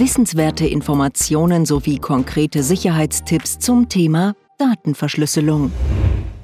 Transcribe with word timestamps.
Wissenswerte 0.00 0.64
Informationen 0.64 1.66
sowie 1.66 1.98
konkrete 1.98 2.62
Sicherheitstipps 2.62 3.58
zum 3.58 3.88
Thema 3.88 4.34
Datenverschlüsselung. 4.56 5.72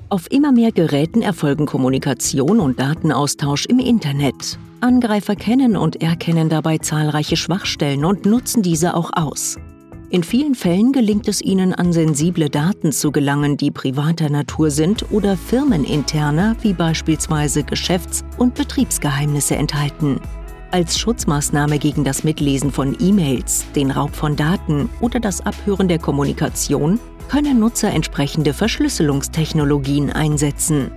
Auf 0.09 0.29
immer 0.33 0.51
mehr 0.51 0.73
Geräten 0.73 1.23
erfolgen 1.23 1.65
Kommunikation 1.65 2.59
und 2.59 2.81
Datenaustausch 2.81 3.67
im 3.67 3.79
Internet. 3.79 4.59
Angreifer 4.81 5.37
kennen 5.37 5.77
und 5.77 6.03
erkennen 6.03 6.49
dabei 6.49 6.79
zahlreiche 6.79 7.37
Schwachstellen 7.37 8.05
und 8.05 8.27
nutzen 8.27 8.65
diese 8.65 8.97
auch 8.97 9.13
aus. 9.13 9.57
In 10.11 10.25
vielen 10.25 10.57
Fällen 10.57 10.91
gelingt 10.91 11.29
es 11.29 11.41
ihnen, 11.41 11.75
an 11.75 11.93
sensible 11.93 12.51
Daten 12.51 12.91
zu 12.91 13.13
gelangen, 13.13 13.57
die 13.57 13.71
privater 13.71 14.31
Natur 14.31 14.73
sind 14.73 15.13
oder 15.13 15.37
firmeninterner, 15.37 16.57
wie 16.63 16.73
beispielsweise 16.73 17.63
Geschäfts- 17.63 18.25
und 18.37 18.57
Betriebsgeheimnisse 18.57 19.55
enthalten. 19.55 20.21
Als 20.75 20.99
Schutzmaßnahme 20.99 21.79
gegen 21.79 22.03
das 22.03 22.25
Mitlesen 22.25 22.73
von 22.73 22.97
E-Mails, 22.99 23.65
den 23.77 23.93
Raub 23.93 24.13
von 24.17 24.35
Daten 24.35 24.91
oder 25.01 25.21
das 25.21 25.41
Abhören 25.41 25.87
der 25.87 26.01
Kommunikation 26.01 26.99
können 27.29 27.61
Nutzer 27.61 27.93
entsprechende 27.93 28.53
Verschlüsselungstechnologien 28.53 30.11
einsetzen. 30.11 30.91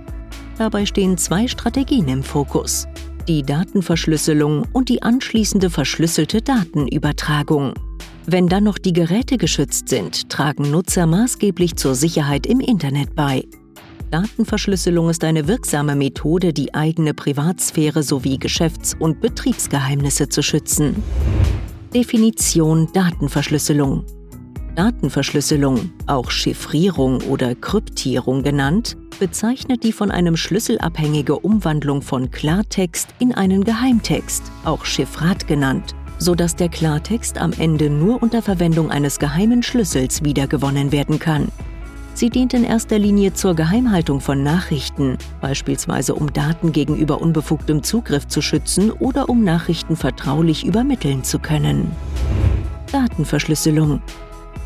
Dabei 0.58 0.84
stehen 0.84 1.16
zwei 1.16 1.46
Strategien 1.46 2.08
im 2.08 2.24
Fokus. 2.24 2.88
Die 3.28 3.44
Datenverschlüsselung 3.44 4.66
und 4.72 4.88
die 4.88 5.04
anschließende 5.04 5.70
verschlüsselte 5.70 6.42
Datenübertragung. 6.42 7.74
Wenn 8.26 8.48
dann 8.48 8.64
noch 8.64 8.78
die 8.78 8.92
Geräte 8.92 9.38
geschützt 9.38 9.88
sind, 9.90 10.28
tragen 10.28 10.72
Nutzer 10.72 11.06
maßgeblich 11.06 11.76
zur 11.76 11.94
Sicherheit 11.94 12.48
im 12.48 12.58
Internet 12.58 13.14
bei. 13.14 13.44
Datenverschlüsselung 14.10 15.10
ist 15.10 15.22
eine 15.22 15.48
wirksame 15.48 15.94
Methode, 15.94 16.52
die 16.54 16.72
eigene 16.74 17.12
Privatsphäre 17.12 18.02
sowie 18.02 18.38
Geschäfts- 18.38 18.96
und 18.98 19.20
Betriebsgeheimnisse 19.20 20.28
zu 20.28 20.42
schützen. 20.42 21.02
Definition 21.94 22.88
Datenverschlüsselung 22.92 24.04
Datenverschlüsselung, 24.78 25.90
auch 26.06 26.30
Chiffrierung 26.30 27.20
oder 27.22 27.56
Kryptierung 27.56 28.44
genannt, 28.44 28.96
bezeichnet 29.18 29.82
die 29.82 29.92
von 29.92 30.12
einem 30.12 30.36
Schlüssel 30.36 30.78
abhängige 30.78 31.36
Umwandlung 31.36 32.00
von 32.00 32.30
Klartext 32.30 33.08
in 33.18 33.34
einen 33.34 33.64
Geheimtext, 33.64 34.44
auch 34.64 34.84
Chiffrat 34.84 35.48
genannt, 35.48 35.96
sodass 36.18 36.54
der 36.54 36.68
Klartext 36.68 37.38
am 37.38 37.52
Ende 37.58 37.90
nur 37.90 38.22
unter 38.22 38.40
Verwendung 38.40 38.90
eines 38.90 39.18
geheimen 39.18 39.64
Schlüssels 39.64 40.22
wiedergewonnen 40.22 40.92
werden 40.92 41.18
kann. 41.18 41.48
Sie 42.18 42.30
dient 42.30 42.52
in 42.52 42.64
erster 42.64 42.98
Linie 42.98 43.32
zur 43.32 43.54
Geheimhaltung 43.54 44.20
von 44.20 44.42
Nachrichten, 44.42 45.18
beispielsweise 45.40 46.16
um 46.16 46.32
Daten 46.32 46.72
gegenüber 46.72 47.20
unbefugtem 47.20 47.84
Zugriff 47.84 48.26
zu 48.26 48.42
schützen 48.42 48.90
oder 48.90 49.28
um 49.28 49.44
Nachrichten 49.44 49.94
vertraulich 49.94 50.66
übermitteln 50.66 51.22
zu 51.22 51.38
können. 51.38 51.92
Datenverschlüsselung. 52.90 54.02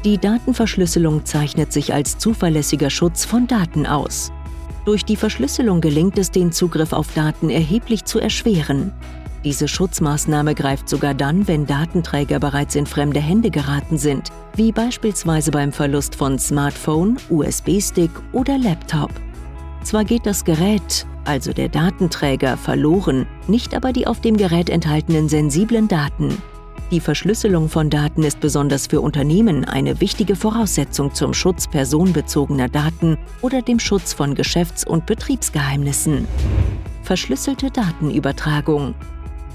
Die 0.03 0.17
Datenverschlüsselung 0.17 1.27
zeichnet 1.27 1.75
sich 1.75 1.93
als 1.93 2.17
zuverlässiger 2.17 2.89
Schutz 2.89 3.27
von 3.27 3.47
Daten 3.47 3.87
aus. 3.87 4.33
Durch 4.87 5.05
die 5.05 5.17
Verschlüsselung 5.17 5.83
gelingt 5.83 6.17
es, 6.17 6.31
den 6.31 6.53
Zugriff 6.53 6.95
auf 6.95 7.13
Daten 7.13 7.51
erheblich 7.51 8.07
zu 8.07 8.19
erschweren. 8.19 8.95
Diese 9.45 9.67
Schutzmaßnahme 9.67 10.55
greift 10.55 10.89
sogar 10.89 11.15
dann, 11.15 11.49
wenn 11.49 11.67
Datenträger 11.67 12.39
bereits 12.39 12.77
in 12.77 12.87
fremde 12.87 13.19
Hände 13.19 13.51
geraten 13.51 13.99
sind, 13.99 14.29
wie 14.55 14.71
beispielsweise 14.71 15.51
beim 15.51 15.73
Verlust 15.73 16.15
von 16.15 16.39
Smartphone, 16.39 17.17
USB-Stick 17.29 18.11
oder 18.33 18.57
Laptop. 18.57 19.11
Zwar 19.83 20.05
geht 20.05 20.27
das 20.27 20.45
Gerät, 20.45 21.07
also 21.25 21.53
der 21.53 21.69
Datenträger, 21.69 22.57
verloren, 22.57 23.27
nicht 23.49 23.75
aber 23.75 23.93
die 23.93 24.07
auf 24.07 24.21
dem 24.21 24.37
Gerät 24.37 24.71
enthaltenen 24.71 25.29
sensiblen 25.29 25.89
Daten. 25.89 26.41
Die 26.93 27.01
Verschlüsselung 27.01 27.69
von 27.69 27.91
Daten 27.91 28.23
ist 28.23 28.39
besonders 28.39 28.87
für 28.87 29.01
Unternehmen 29.01 29.65
eine 29.65 30.01
wichtige 30.01 30.37
Voraussetzung 30.37 31.15
zum 31.15 31.35
Schutz 31.35 31.67
personenbezogener 31.67 32.69
Daten 32.69 33.19
oder 33.41 33.61
dem 33.63 33.81
Schutz 33.81 34.13
von 34.13 34.35
Geschäfts- 34.37 34.87
und 34.87 35.07
Betriebsgeheimnissen. 35.07 36.29
Verschlüsselte 37.03 37.71
Datenübertragung 37.71 38.95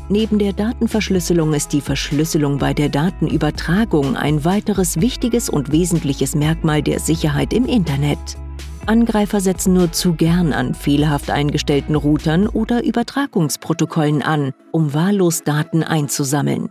Neben 0.09 0.39
der 0.39 0.53
Datenverschlüsselung 0.53 1.53
ist 1.53 1.73
die 1.73 1.81
Verschlüsselung 1.81 2.59
bei 2.59 2.73
der 2.73 2.87
Datenübertragung 2.87 4.15
ein 4.15 4.45
weiteres 4.45 5.01
wichtiges 5.01 5.49
und 5.49 5.73
wesentliches 5.73 6.33
Merkmal 6.33 6.81
der 6.81 6.99
Sicherheit 6.99 7.51
im 7.51 7.65
Internet. 7.65 8.17
Angreifer 8.85 9.41
setzen 9.41 9.73
nur 9.73 9.91
zu 9.91 10.13
gern 10.13 10.53
an 10.53 10.73
fehlerhaft 10.73 11.29
eingestellten 11.29 11.95
Routern 11.95 12.47
oder 12.47 12.85
Übertragungsprotokollen 12.85 14.21
an, 14.21 14.53
um 14.71 14.93
wahllos 14.93 15.43
Daten 15.43 15.83
einzusammeln. 15.83 16.69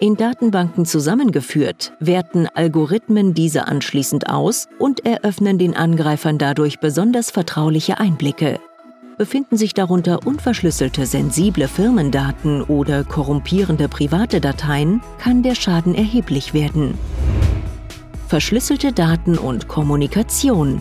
In 0.00 0.16
Datenbanken 0.16 0.84
zusammengeführt, 0.84 1.92
werten 2.00 2.48
Algorithmen 2.48 3.34
diese 3.34 3.68
anschließend 3.68 4.28
aus 4.28 4.66
und 4.80 5.06
eröffnen 5.06 5.58
den 5.58 5.76
Angreifern 5.76 6.38
dadurch 6.38 6.80
besonders 6.80 7.30
vertrauliche 7.30 7.98
Einblicke. 8.00 8.58
Befinden 9.16 9.56
sich 9.56 9.74
darunter 9.74 10.26
unverschlüsselte 10.26 11.06
sensible 11.06 11.68
Firmendaten 11.68 12.62
oder 12.62 13.04
korrumpierende 13.04 13.88
private 13.88 14.40
Dateien, 14.40 15.00
kann 15.18 15.42
der 15.42 15.54
Schaden 15.54 15.94
erheblich 15.94 16.52
werden. 16.52 16.98
Verschlüsselte 18.26 18.92
Daten 18.92 19.38
und 19.38 19.68
Kommunikation. 19.68 20.80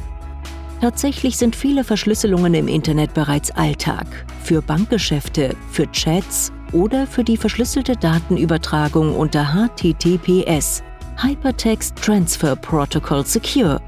Tatsächlich 0.81 1.38
sind 1.38 1.55
viele 1.55 1.83
Verschlüsselungen 1.83 2.55
im 2.55 2.67
Internet 2.67 3.13
bereits 3.13 3.51
Alltag. 3.51 4.07
Für 4.43 4.61
Bankgeschäfte, 4.61 5.55
für 5.69 5.89
Chats 5.91 6.51
oder 6.72 7.05
für 7.05 7.23
die 7.23 7.38
verschlüsselte 7.38 7.95
Datenübertragung 7.95 9.16
unter 9.16 9.53
HTTPS, 9.53 10.83
Hypertext 11.22 11.95
Transfer 11.97 12.55
Protocol 12.55 13.25
Secure, 13.25 13.79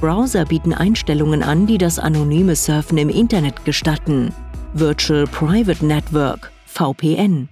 Browser 0.00 0.44
bieten 0.44 0.74
Einstellungen 0.74 1.42
an, 1.42 1.66
die 1.66 1.78
das 1.78 1.98
anonyme 1.98 2.56
Surfen 2.56 2.98
im 2.98 3.08
Internet 3.08 3.64
gestatten. 3.64 4.32
Virtual 4.74 5.24
Private 5.26 5.84
Network, 5.84 6.52
VPN. 6.66 7.48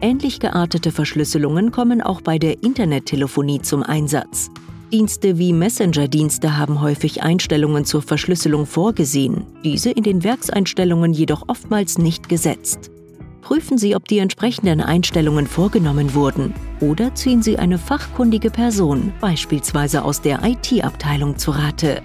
Ähnlich 0.00 0.38
geartete 0.38 0.92
Verschlüsselungen 0.92 1.72
kommen 1.72 2.00
auch 2.00 2.20
bei 2.20 2.38
der 2.38 2.62
Internettelefonie 2.62 3.62
zum 3.62 3.82
Einsatz. 3.82 4.50
Dienste 4.92 5.38
wie 5.38 5.52
Messenger-Dienste 5.52 6.56
haben 6.56 6.80
häufig 6.80 7.22
Einstellungen 7.22 7.84
zur 7.84 8.00
Verschlüsselung 8.00 8.64
vorgesehen, 8.64 9.44
diese 9.64 9.90
in 9.90 10.02
den 10.02 10.24
Werkseinstellungen 10.24 11.12
jedoch 11.12 11.44
oftmals 11.48 11.98
nicht 11.98 12.28
gesetzt. 12.28 12.90
Prüfen 13.42 13.76
Sie, 13.76 13.96
ob 13.96 14.06
die 14.08 14.18
entsprechenden 14.18 14.80
Einstellungen 14.80 15.46
vorgenommen 15.46 16.14
wurden 16.14 16.54
oder 16.80 17.14
ziehen 17.14 17.42
Sie 17.42 17.58
eine 17.58 17.78
fachkundige 17.78 18.50
Person, 18.50 19.12
beispielsweise 19.20 20.04
aus 20.04 20.20
der 20.20 20.42
IT-Abteilung, 20.44 21.36
zu 21.36 21.50
Rate. 21.50 22.02